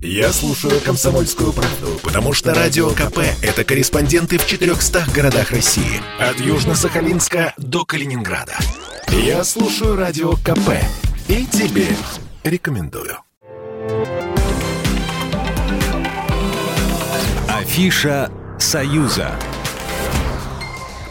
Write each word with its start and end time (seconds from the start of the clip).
Я 0.00 0.32
слушаю 0.32 0.80
«Комсомольскую 0.80 1.52
правду», 1.52 1.98
потому 2.04 2.32
что 2.32 2.54
«Радио 2.54 2.90
КП»— 2.90 3.18
это 3.42 3.64
корреспонденты 3.64 4.38
в 4.38 4.46
400 4.46 5.06
городах 5.12 5.50
России. 5.50 6.00
От 6.20 6.36
Южно-Сахалинска 6.36 7.52
до 7.56 7.84
Калининграда. 7.84 8.56
Я 9.08 9.42
слушаю 9.42 9.96
«Радио 9.96 10.34
КП» 10.34 10.70
и 11.26 11.44
тебе 11.46 11.88
рекомендую. 12.44 13.18
Афиша 17.48 18.30
«Союза». 18.60 19.32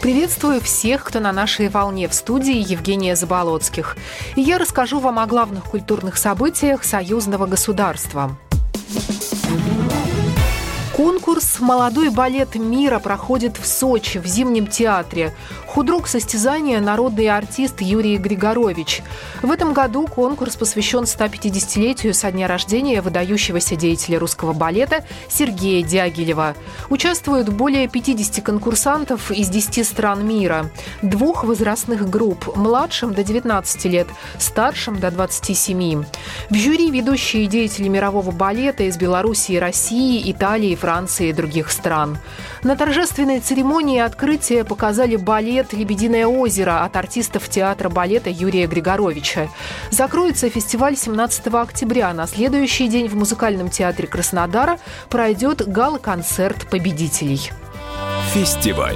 Приветствую 0.00 0.60
всех, 0.60 1.02
кто 1.02 1.18
на 1.18 1.32
нашей 1.32 1.68
волне 1.68 2.06
в 2.06 2.14
студии 2.14 2.54
Евгения 2.54 3.16
Заболоцких. 3.16 3.96
И 4.36 4.42
я 4.42 4.58
расскажу 4.58 5.00
вам 5.00 5.18
о 5.18 5.26
главных 5.26 5.64
культурных 5.64 6.16
событиях 6.16 6.84
союзного 6.84 7.46
государства. 7.46 8.38
Thank 8.88 9.20
you. 9.20 9.25
Конкурс 10.96 11.60
«Молодой 11.60 12.08
балет 12.08 12.54
мира» 12.54 12.98
проходит 13.00 13.58
в 13.58 13.66
Сочи, 13.66 14.16
в 14.16 14.24
Зимнем 14.24 14.66
театре. 14.66 15.34
Худрук 15.66 16.08
состязания– 16.08 16.80
народный 16.80 17.28
артист 17.28 17.82
Юрий 17.82 18.16
Григорович. 18.16 19.02
В 19.42 19.50
этом 19.50 19.74
году 19.74 20.06
конкурс 20.06 20.56
посвящен 20.56 21.02
150-летию 21.02 22.14
со 22.14 22.32
дня 22.32 22.48
рождения 22.48 23.02
выдающегося 23.02 23.76
деятеля 23.76 24.18
русского 24.18 24.54
балета 24.54 25.04
Сергея 25.28 25.84
Дягилева. 25.84 26.54
Участвуют 26.88 27.50
более 27.50 27.88
50 27.88 28.42
конкурсантов 28.42 29.30
из 29.30 29.50
10 29.50 29.86
стран 29.86 30.26
мира, 30.26 30.70
двух 31.02 31.44
возрастных 31.44 32.08
групп– 32.08 32.56
младшим 32.56 33.12
до 33.12 33.22
19 33.22 33.84
лет, 33.84 34.08
старшим 34.38 34.98
до 34.98 35.10
27. 35.10 36.04
В 36.48 36.54
жюри 36.54 36.90
ведущие 36.90 37.48
деятели 37.48 37.88
мирового 37.88 38.30
балета 38.30 38.84
из 38.84 38.96
Белоруссии, 38.96 39.58
России, 39.58 40.32
Италии, 40.32 40.74
Франции 40.86 41.30
и 41.30 41.32
других 41.32 41.72
стран. 41.72 42.16
На 42.62 42.76
торжественной 42.76 43.40
церемонии 43.40 43.98
открытия 43.98 44.62
показали 44.62 45.16
балет 45.16 45.72
«Лебединое 45.72 46.28
озеро» 46.28 46.84
от 46.84 46.94
артистов 46.94 47.48
театра 47.48 47.88
балета 47.88 48.30
Юрия 48.30 48.68
Григоровича. 48.68 49.48
Закроется 49.90 50.48
фестиваль 50.48 50.96
17 50.96 51.48
октября. 51.48 52.12
На 52.12 52.28
следующий 52.28 52.86
день 52.86 53.08
в 53.08 53.16
музыкальном 53.16 53.68
театре 53.68 54.06
Краснодара 54.06 54.78
пройдет 55.08 55.66
гала-концерт 55.66 56.70
победителей. 56.70 57.50
Фестиваль. 58.32 58.94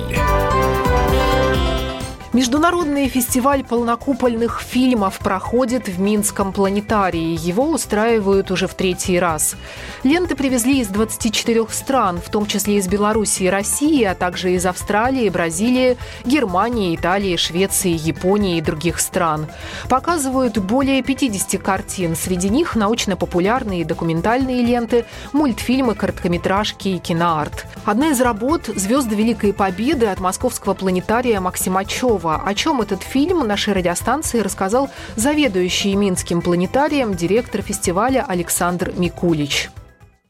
Международный 2.32 3.08
фестиваль 3.08 3.64
полнокупольных 3.64 4.60
фильмов 4.60 5.18
проходит 5.18 5.88
в 5.88 5.98
Минском 5.98 6.52
планетарии. 6.52 7.36
Его 7.44 7.68
устраивают 7.70 8.52
уже 8.52 8.68
в 8.68 8.74
третий 8.74 9.18
раз. 9.18 9.56
Ленты 10.04 10.36
привезли 10.36 10.78
из 10.78 10.86
24 10.86 11.66
стран, 11.70 12.20
в 12.24 12.30
том 12.30 12.46
числе 12.46 12.76
из 12.76 12.86
Беларуси 12.86 13.42
и 13.42 13.48
России, 13.48 14.04
а 14.04 14.14
также 14.14 14.52
из 14.52 14.64
Австралии, 14.64 15.28
Бразилии, 15.28 15.96
Германии, 16.24 16.94
Италии, 16.94 17.34
Швеции, 17.34 17.98
Японии 18.00 18.58
и 18.58 18.62
других 18.62 19.00
стран. 19.00 19.48
Показывают 19.88 20.56
более 20.58 21.02
50 21.02 21.60
картин. 21.60 22.14
Среди 22.14 22.48
них 22.48 22.76
научно-популярные 22.76 23.84
документальные 23.84 24.62
ленты, 24.62 25.04
мультфильмы, 25.32 25.96
короткометражки 25.96 26.90
и 26.90 26.98
киноарт. 26.98 27.66
Одна 27.84 28.10
из 28.10 28.20
работ 28.20 28.66
«Звезды 28.66 29.16
Великой 29.16 29.52
Победы» 29.52 30.06
от 30.06 30.20
московского 30.20 30.74
планетария 30.74 31.40
Максима 31.40 31.84
Чова 31.84 32.19
Петрова. 32.20 32.40
О 32.44 32.54
чем 32.54 32.80
этот 32.80 33.02
фильм 33.02 33.46
нашей 33.46 33.74
радиостанции 33.74 34.40
рассказал 34.40 34.88
заведующий 35.16 35.96
Минским 35.96 36.42
планетарием 36.42 37.12
директор 37.12 37.62
фестиваля 37.62 38.24
Александр 38.28 38.92
Микулич. 38.98 39.68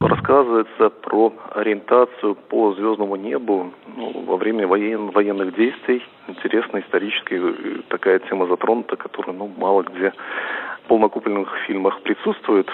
Рассказывается 0.01 0.91
про 0.91 1.33
ориентацию 1.55 2.35
по 2.35 2.73
звездному 2.75 3.17
небу 3.17 3.73
ну, 3.97 4.25
во 4.27 4.37
время 4.37 4.67
воен, 4.67 5.11
военных 5.11 5.55
действий. 5.55 6.03
Интересная 6.29 6.83
историческая 6.83 7.37
э, 7.37 7.83
такая 7.89 8.19
тема 8.21 8.47
затронута, 8.47 8.97
которая 8.97 9.37
ну, 9.37 9.51
мало 9.59 9.83
где 9.83 10.13
в 10.85 10.89
полнокупленных 10.89 11.49
фильмах 11.67 12.01
присутствует. 12.03 12.69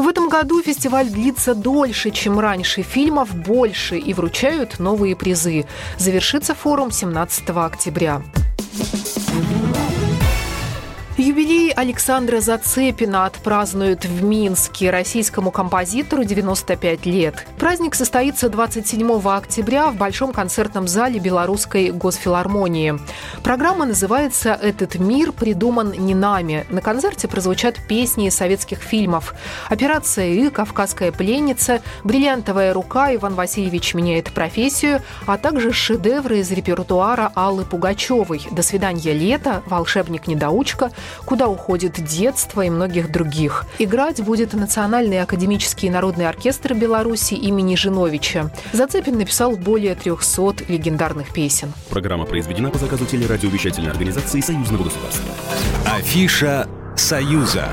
В 0.00 0.08
этом 0.08 0.30
году 0.30 0.62
фестиваль 0.62 1.10
длится 1.10 1.54
дольше, 1.54 2.10
чем 2.10 2.40
раньше. 2.40 2.80
Фильмов 2.80 3.34
больше 3.34 3.98
и 3.98 4.14
вручают 4.14 4.78
новые 4.78 5.14
призы. 5.14 5.66
Завершится 5.98 6.54
форум 6.54 6.90
17 6.90 7.50
октября. 7.50 8.22
Юбилей 11.20 11.70
Александра 11.70 12.40
Зацепина 12.40 13.26
отпразднуют 13.26 14.06
в 14.06 14.24
Минске. 14.24 14.88
Российскому 14.88 15.50
композитору 15.50 16.24
95 16.24 17.04
лет. 17.04 17.46
Праздник 17.58 17.94
состоится 17.94 18.48
27 18.48 19.20
октября 19.28 19.90
в 19.90 19.96
Большом 19.96 20.32
концертном 20.32 20.88
зале 20.88 21.20
Белорусской 21.20 21.90
госфилармонии. 21.90 22.98
Программа 23.42 23.84
называется 23.84 24.58
«Этот 24.62 24.94
мир 24.94 25.32
придуман 25.32 25.92
не 25.92 26.14
нами». 26.14 26.64
На 26.70 26.80
концерте 26.80 27.28
прозвучат 27.28 27.86
песни 27.86 28.28
из 28.28 28.34
советских 28.34 28.78
фильмов. 28.78 29.34
«Операция 29.68 30.28
И», 30.28 30.48
«Кавказская 30.48 31.12
пленница», 31.12 31.82
«Бриллиантовая 32.02 32.72
рука», 32.72 33.14
«Иван 33.14 33.34
Васильевич 33.34 33.92
меняет 33.92 34.32
профессию», 34.32 35.02
а 35.26 35.36
также 35.36 35.70
шедевры 35.70 36.38
из 36.38 36.50
репертуара 36.50 37.30
Аллы 37.34 37.66
Пугачевой 37.66 38.40
«До 38.50 38.62
свидания, 38.62 39.12
лето», 39.12 39.62
«Волшебник-недоучка», 39.66 40.90
«Куда 41.24 41.48
уходит 41.48 42.04
детство» 42.04 42.62
и 42.62 42.70
многих 42.70 43.10
других. 43.10 43.64
Играть 43.78 44.22
будет 44.22 44.52
Национальный 44.52 45.20
академический 45.22 45.88
народный 45.88 46.28
оркестр 46.28 46.74
Беларуси 46.74 47.34
имени 47.34 47.76
Жиновича. 47.76 48.50
Зацепин 48.72 49.18
написал 49.18 49.56
более 49.56 49.94
300 49.94 50.64
легендарных 50.68 51.32
песен. 51.32 51.72
Программа 51.88 52.24
произведена 52.24 52.70
по 52.70 52.78
заказу 52.78 53.06
телерадиовещательной 53.06 53.90
организации 53.90 54.40
Союзного 54.40 54.84
государства. 54.84 55.24
Афиша 55.86 56.68
«Союза». 56.96 57.68